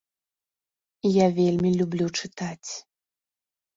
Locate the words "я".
1.23-1.27